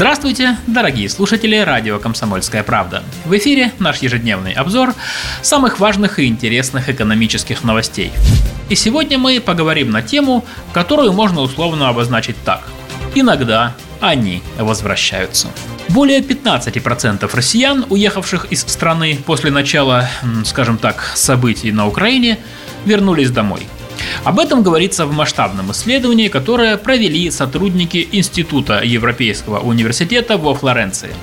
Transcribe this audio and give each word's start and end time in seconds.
Здравствуйте, 0.00 0.56
дорогие 0.66 1.10
слушатели 1.10 1.56
радио 1.56 1.98
«Комсомольская 1.98 2.62
правда». 2.62 3.02
В 3.26 3.36
эфире 3.36 3.70
наш 3.78 3.98
ежедневный 3.98 4.54
обзор 4.54 4.94
самых 5.42 5.78
важных 5.78 6.18
и 6.18 6.24
интересных 6.24 6.88
экономических 6.88 7.64
новостей. 7.64 8.10
И 8.70 8.76
сегодня 8.76 9.18
мы 9.18 9.42
поговорим 9.42 9.90
на 9.90 10.00
тему, 10.00 10.46
которую 10.72 11.12
можно 11.12 11.42
условно 11.42 11.90
обозначить 11.90 12.36
так. 12.46 12.62
Иногда 13.14 13.74
они 14.00 14.42
возвращаются. 14.56 15.48
Более 15.90 16.20
15% 16.20 17.28
россиян, 17.36 17.84
уехавших 17.90 18.46
из 18.46 18.62
страны 18.62 19.18
после 19.26 19.50
начала, 19.50 20.08
скажем 20.46 20.78
так, 20.78 21.12
событий 21.14 21.72
на 21.72 21.86
Украине, 21.86 22.38
вернулись 22.86 23.30
домой– 23.30 23.66
об 24.24 24.38
этом 24.38 24.62
говорится 24.62 25.06
в 25.06 25.12
масштабном 25.12 25.72
исследовании, 25.72 26.28
которое 26.28 26.76
провели 26.76 27.30
сотрудники 27.30 28.08
Института 28.12 28.82
Европейского 28.82 29.60
университета 29.60 30.36
во 30.36 30.54
Флоренции. 30.54 31.14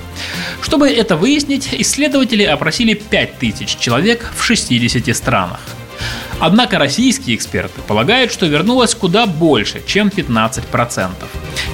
Чтобы 0.60 0.88
это 0.88 1.16
выяснить, 1.16 1.68
исследователи 1.72 2.42
опросили 2.42 2.94
5000 2.94 3.78
человек 3.78 4.32
в 4.36 4.42
60 4.42 5.16
странах. 5.16 5.60
Однако 6.40 6.78
российские 6.78 7.34
эксперты 7.34 7.80
полагают, 7.82 8.32
что 8.32 8.46
вернулось 8.46 8.94
куда 8.94 9.26
больше, 9.26 9.82
чем 9.84 10.08
15%. 10.08 11.10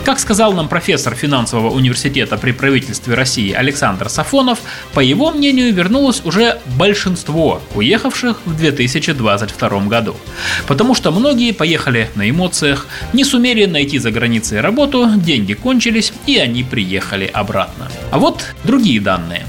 Как 0.05 0.19
сказал 0.19 0.55
нам 0.55 0.69
профессор 0.69 1.15
финансового 1.15 1.71
университета 1.71 2.39
при 2.39 2.53
правительстве 2.53 3.15
России 3.15 3.53
Александр 3.53 4.09
Сафонов, 4.09 4.61
по 4.95 5.01
его 5.01 5.31
мнению 5.33 5.73
вернулось 5.75 6.23
уже 6.25 6.61
большинство 6.77 7.61
уехавших 7.75 8.41
в 8.47 8.57
2022 8.57 9.81
году. 9.81 10.17
Потому 10.67 10.95
что 10.95 11.11
многие 11.11 11.53
поехали 11.53 12.11
на 12.15 12.29
эмоциях, 12.29 12.87
не 13.13 13.25
сумели 13.25 13.67
найти 13.67 13.99
за 13.99 14.11
границей 14.11 14.61
работу, 14.61 15.11
деньги 15.17 15.53
кончились 15.53 16.13
и 16.27 16.39
они 16.39 16.65
приехали 16.65 17.27
обратно. 17.27 17.91
А 18.11 18.19
вот 18.19 18.55
другие 18.65 19.01
данные. 19.01 19.47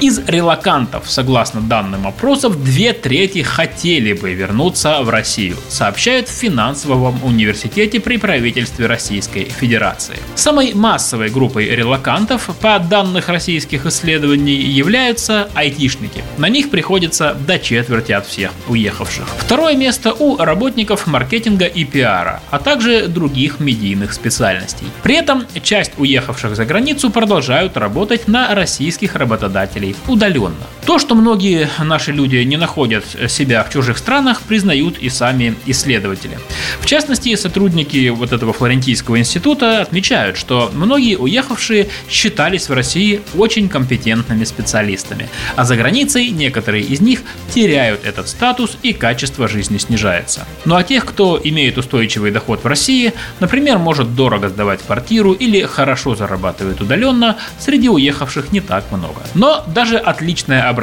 Из 0.00 0.18
релакантов, 0.26 1.10
согласно 1.10 1.60
данным 1.60 2.06
опросов, 2.06 2.62
две 2.62 2.92
трети 2.92 3.42
хотели 3.42 4.12
бы 4.12 4.32
вернуться 4.32 4.57
в 4.58 5.08
Россию, 5.08 5.56
сообщают 5.68 6.28
в 6.28 6.32
финансовом 6.32 7.22
университете 7.22 8.00
при 8.00 8.16
правительстве 8.16 8.86
Российской 8.86 9.44
Федерации. 9.44 10.16
Самой 10.34 10.74
массовой 10.74 11.30
группой 11.30 11.66
релакантов, 11.66 12.50
по 12.60 12.78
данным 12.80 13.22
российских 13.26 13.86
исследований, 13.86 14.56
являются 14.56 15.48
айтишники. 15.54 16.24
На 16.38 16.48
них 16.48 16.70
приходится 16.70 17.36
до 17.46 17.60
четверти 17.60 18.10
от 18.10 18.26
всех 18.26 18.50
уехавших. 18.66 19.28
Второе 19.38 19.76
место 19.76 20.12
у 20.12 20.36
работников 20.36 21.06
маркетинга 21.06 21.66
и 21.66 21.84
пиара, 21.84 22.42
а 22.50 22.58
также 22.58 23.06
других 23.06 23.60
медийных 23.60 24.12
специальностей. 24.12 24.88
При 25.04 25.14
этом 25.14 25.44
часть 25.62 25.92
уехавших 25.98 26.56
за 26.56 26.64
границу 26.64 27.10
продолжают 27.10 27.76
работать 27.76 28.26
на 28.26 28.52
российских 28.54 29.14
работодателей 29.14 29.94
удаленно. 30.08 30.66
То, 30.88 30.98
что 30.98 31.14
многие 31.14 31.68
наши 31.84 32.12
люди 32.12 32.36
не 32.36 32.56
находят 32.56 33.04
себя 33.28 33.62
в 33.62 33.68
чужих 33.68 33.98
странах, 33.98 34.40
признают 34.40 34.96
и 34.96 35.10
сами 35.10 35.54
исследователи. 35.66 36.38
В 36.80 36.86
частности, 36.86 37.36
сотрудники 37.36 38.08
вот 38.08 38.32
этого 38.32 38.54
Флорентийского 38.54 39.18
института 39.18 39.82
отмечают, 39.82 40.38
что 40.38 40.70
многие 40.72 41.16
уехавшие 41.18 41.90
считались 42.08 42.70
в 42.70 42.72
России 42.72 43.20
очень 43.34 43.68
компетентными 43.68 44.44
специалистами, 44.44 45.28
а 45.56 45.64
за 45.66 45.76
границей 45.76 46.30
некоторые 46.30 46.84
из 46.84 47.02
них 47.02 47.20
теряют 47.54 48.06
этот 48.06 48.26
статус 48.26 48.78
и 48.82 48.94
качество 48.94 49.46
жизни 49.46 49.76
снижается. 49.76 50.46
Ну 50.64 50.74
а 50.74 50.82
тех, 50.84 51.04
кто 51.04 51.38
имеет 51.44 51.76
устойчивый 51.76 52.30
доход 52.30 52.64
в 52.64 52.66
России, 52.66 53.12
например, 53.40 53.76
может 53.76 54.14
дорого 54.14 54.48
сдавать 54.48 54.80
квартиру 54.80 55.32
или 55.32 55.60
хорошо 55.66 56.14
зарабатывает 56.14 56.80
удаленно, 56.80 57.36
среди 57.58 57.90
уехавших 57.90 58.52
не 58.52 58.62
так 58.62 58.90
много. 58.90 59.20
Но 59.34 59.62
даже 59.66 59.98
отличное 59.98 60.62
образование 60.62 60.77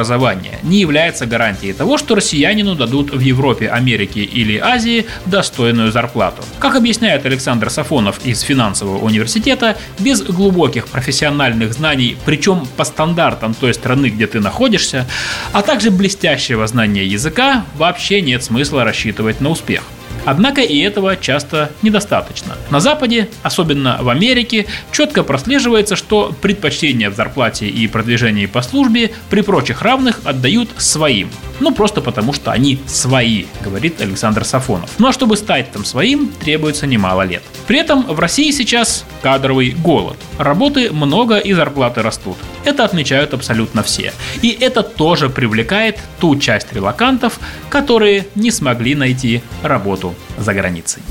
не 0.63 0.79
является 0.79 1.25
гарантией 1.25 1.73
того, 1.73 1.97
что 1.97 2.16
россиянину 2.16 2.75
дадут 2.75 3.13
в 3.13 3.19
Европе, 3.19 3.69
Америке 3.69 4.22
или 4.22 4.57
Азии 4.57 5.06
достойную 5.25 5.91
зарплату. 5.91 6.44
Как 6.59 6.75
объясняет 6.75 7.25
Александр 7.25 7.69
Сафонов 7.69 8.25
из 8.25 8.41
финансового 8.41 9.03
университета, 9.03 9.78
без 10.00 10.22
глубоких 10.22 10.88
профессиональных 10.88 11.73
знаний, 11.73 12.17
причем 12.25 12.67
по 12.78 12.84
стандартам 12.84 13.53
той 13.53 13.73
страны, 13.73 14.07
где 14.07 14.28
ты 14.28 14.39
находишься, 14.39 15.07
а 15.53 15.61
также 15.61 15.91
блестящего 15.91 16.67
знания 16.67 17.05
языка, 17.05 17.66
вообще 17.75 18.22
нет 18.22 18.44
смысла 18.44 18.84
рассчитывать 18.84 19.41
на 19.41 19.50
успех. 19.50 19.84
Однако 20.25 20.62
и 20.62 20.80
этого 20.80 21.16
часто 21.16 21.72
недостаточно. 21.81 22.56
На 22.69 22.80
Западе, 22.80 23.30
особенно 23.44 24.00
в 24.02 24.09
Америке, 24.09 24.66
четко 24.91 25.24
прослеживается, 25.24 25.96
что 25.96 26.36
предпочтение 26.41 27.09
в 27.09 27.16
зарплате 27.16 27.68
и 27.68 27.88
продвижении 27.88 28.46
по 28.46 28.62
службе 28.62 29.12
при 29.30 29.41
прочих 29.41 29.81
равных 29.81 30.19
отдают 30.25 30.69
своим. 30.78 31.30
Ну, 31.59 31.74
просто 31.74 32.02
потому, 32.02 32.34
что 32.34 32.52
они 32.52 32.80
свои, 32.85 33.46
говорит 33.62 34.02
Александр 34.02 34.44
Сафонов. 34.44 34.90
Ну 34.97 35.08
а 35.08 35.14
чтобы 35.14 35.38
стать 35.38 35.72
там 35.72 35.85
своим, 35.85 36.28
требуется 36.28 36.88
немало 36.88 37.22
лет. 37.22 37.44
При 37.68 37.80
этом 37.80 38.03
в 38.03 38.19
России 38.19 38.52
сейчас 38.52 39.06
кадровый 39.22 39.72
голод. 39.72 40.18
Работы 40.38 40.91
много 40.91 41.38
и 41.38 41.53
зарплаты 41.53 42.02
растут. 42.02 42.38
Это 42.66 42.84
отмечают 42.84 43.34
абсолютно 43.34 43.84
все. 43.84 44.12
И 44.42 44.50
это 44.50 44.84
тоже 44.84 45.30
привлекает 45.30 46.00
ту 46.20 46.36
часть 46.38 46.74
релакантов, 46.74 47.40
которые 47.70 48.28
не 48.36 48.52
смогли 48.52 48.96
найти 48.96 49.42
работу 49.62 50.16
за 50.38 50.53
границей. 50.53 51.03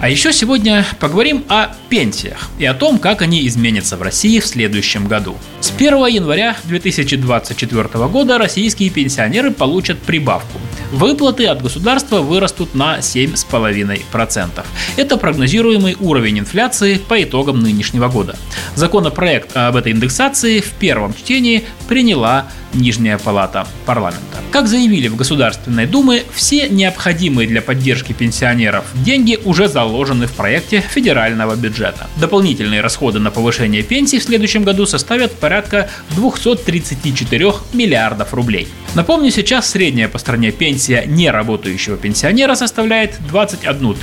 А 0.00 0.10
еще 0.10 0.34
сегодня 0.34 0.84
поговорим 1.00 1.44
о 1.48 1.68
пенсиях 1.88 2.50
и 2.58 2.66
о 2.66 2.74
том, 2.74 2.98
как 2.98 3.22
они 3.22 3.46
изменятся 3.46 3.96
в 3.96 4.02
России 4.02 4.38
в 4.38 4.46
следующем 4.46 5.06
году. 5.06 5.36
С 5.60 5.70
1 5.70 6.06
января 6.08 6.56
2024 6.64 7.82
года 8.08 8.36
российские 8.36 8.90
пенсионеры 8.90 9.50
получат 9.50 9.98
прибавку. 9.98 10.60
Выплаты 10.94 11.46
от 11.46 11.60
государства 11.60 12.20
вырастут 12.20 12.76
на 12.76 12.98
7,5%. 12.98 14.64
Это 14.96 15.16
прогнозируемый 15.16 15.96
уровень 15.98 16.38
инфляции 16.38 16.98
по 16.98 17.20
итогам 17.20 17.60
нынешнего 17.60 18.08
года. 18.08 18.36
Законопроект 18.76 19.56
об 19.56 19.74
этой 19.74 19.90
индексации 19.90 20.60
в 20.60 20.70
первом 20.70 21.12
чтении 21.12 21.64
приняла 21.88 22.46
Нижняя 22.74 23.18
палата 23.18 23.66
парламента. 23.86 24.38
Как 24.50 24.66
заявили 24.66 25.06
в 25.08 25.16
Государственной 25.16 25.86
Думе, 25.86 26.24
все 26.32 26.68
необходимые 26.68 27.46
для 27.46 27.62
поддержки 27.62 28.12
пенсионеров 28.12 28.84
деньги 28.94 29.38
уже 29.44 29.68
заложены 29.68 30.26
в 30.26 30.32
проекте 30.32 30.80
федерального 30.80 31.54
бюджета. 31.54 32.08
Дополнительные 32.16 32.80
расходы 32.80 33.20
на 33.20 33.30
повышение 33.30 33.82
пенсий 33.82 34.18
в 34.18 34.24
следующем 34.24 34.64
году 34.64 34.86
составят 34.86 35.32
порядка 35.32 35.88
234 36.16 37.52
миллиардов 37.72 38.34
рублей. 38.34 38.66
Напомню, 38.94 39.30
сейчас 39.30 39.70
средняя 39.70 40.08
по 40.08 40.18
стране 40.18 40.50
пенсия 40.50 41.04
неработающего 41.06 41.96
пенсионера 41.96 42.54
составляет 42.54 43.18
21 43.28 43.94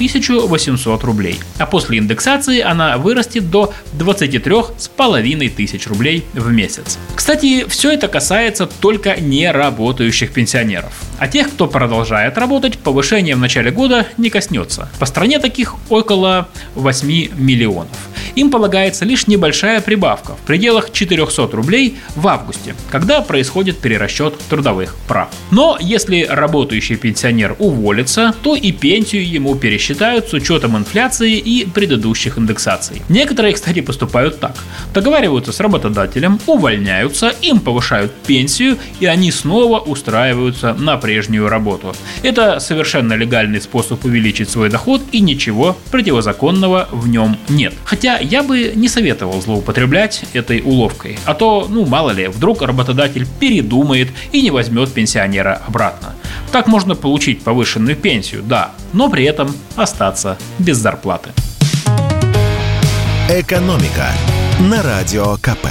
800 0.48 1.04
рублей, 1.04 1.40
а 1.58 1.66
после 1.66 1.98
индексации 1.98 2.62
она 2.62 2.98
вырастет 2.98 3.50
до 3.50 3.74
23 3.94 4.56
с 4.78 4.88
половиной 4.88 5.50
тысяч 5.50 5.88
рублей 5.88 6.24
в 6.34 6.52
месяц. 6.52 6.98
Кстати, 7.16 7.66
все 7.72 7.92
это 7.92 8.08
касается 8.08 8.68
только 8.68 9.20
неработающих 9.20 10.34
пенсионеров. 10.34 10.94
А 11.18 11.28
тех, 11.28 11.50
кто 11.50 11.68
продолжает 11.68 12.38
работать, 12.38 12.78
повышение 12.78 13.36
в 13.36 13.40
начале 13.40 13.72
года 13.72 14.06
не 14.18 14.30
коснется. 14.30 14.90
По 15.00 15.06
стране 15.06 15.40
таких 15.40 15.76
около 15.90 16.48
8 16.76 17.08
миллионов 17.38 18.11
им 18.36 18.52
полагается 18.52 19.06
лишь 19.06 19.28
небольшая 19.28 19.82
прибавка 19.82 20.34
в 20.34 20.46
пределах 20.46 20.92
400 20.92 21.50
рублей 21.52 21.98
в 22.16 22.28
августе, 22.28 22.76
когда 22.90 23.22
происходит 23.22 23.80
перерасчет 23.80 24.38
трудовых 24.50 24.96
прав. 25.08 25.30
Но 25.52 25.78
если 25.80 26.24
работающий 26.24 26.96
пенсионер 26.96 27.56
уволится, 27.60 28.34
то 28.44 28.56
и 28.56 28.72
пенсию 28.72 29.28
ему 29.28 29.56
пересчитают 29.56 30.30
с 30.30 30.34
учетом 30.34 30.78
инфляции 30.78 31.38
и 31.38 31.66
предыдущих 31.66 32.38
индексаций. 32.38 33.02
Некоторые, 33.10 33.54
кстати, 33.54 33.82
поступают 33.82 34.40
так. 34.40 34.56
Договариваются 34.94 35.52
с 35.52 35.60
работодателем, 35.60 36.40
увольняются, 36.48 37.34
им 37.42 37.60
повышают 37.60 38.12
пенсию, 38.28 38.78
и 39.00 39.06
они 39.06 39.32
снова 39.32 39.80
устраиваются 39.80 40.74
на 40.74 40.98
прежнюю 40.98 41.50
работу. 41.50 41.96
Это 42.24 42.60
совершенно 42.60 43.14
легальный 43.14 43.62
способ 43.62 44.04
увеличить 44.06 44.50
свой 44.50 44.70
доход, 44.70 45.02
и 45.12 45.20
ничего 45.20 45.78
противозаконного 45.92 46.88
в 46.92 47.08
нем 47.08 47.38
нет. 47.50 47.74
Хотя 47.86 48.18
я 48.22 48.44
бы 48.44 48.74
не 48.76 48.88
советовал 48.88 49.42
злоупотреблять 49.42 50.24
этой 50.34 50.62
уловкой. 50.62 51.18
А 51.26 51.34
то, 51.34 51.68
ну 51.70 51.86
мало 51.86 52.12
ли, 52.12 52.28
вдруг 52.28 52.62
работодатель 52.62 53.28
передумает 53.40 54.10
и 54.32 54.42
не 54.42 54.52
возьмет 54.52 54.94
пенсионера 54.94 55.62
обратно. 55.68 56.16
Так 56.52 56.68
можно 56.68 56.96
получить 56.96 57.44
повышенную 57.44 57.96
пенсию, 57.96 58.44
да, 58.44 58.72
но 58.94 59.10
при 59.10 59.24
этом 59.24 59.56
остаться 59.76 60.38
без 60.60 60.78
зарплаты. 60.78 61.32
«Экономика» 63.30 64.12
на 64.60 64.84
Радио 64.84 65.38
КП. 65.38 65.68